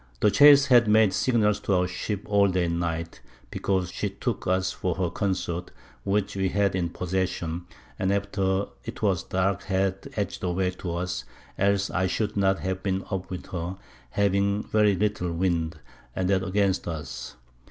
The 0.19 0.31
Chase 0.31 0.65
had 0.65 0.87
made 0.87 1.13
Signals 1.13 1.59
to 1.59 1.75
our 1.75 1.87
Ship 1.87 2.23
all 2.25 2.47
the 2.47 2.53
Day 2.61 2.65
and 2.65 2.79
Night, 2.79 3.21
because 3.51 3.91
she 3.91 4.09
took 4.09 4.47
us 4.47 4.71
for 4.71 4.95
her 4.95 5.11
Consort, 5.11 5.69
which 6.03 6.35
we 6.35 6.49
had 6.49 6.75
in 6.75 6.89
possession, 6.89 7.67
and 7.99 8.11
after 8.11 8.65
'twas 8.95 9.21
dark 9.21 9.61
had 9.65 10.01
edg'd 10.17 10.43
away 10.43 10.71
to 10.71 10.95
us, 10.95 11.25
else 11.55 11.91
I 11.91 12.07
should 12.07 12.35
not 12.35 12.61
have 12.61 12.81
been 12.81 13.03
up 13.11 13.29
with 13.29 13.45
her, 13.51 13.77
having 14.09 14.63
very 14.63 14.95
little 14.95 15.31
Wind, 15.31 15.79
and 16.15 16.31
that 16.31 16.41
against 16.41 16.87
us. 16.87 17.35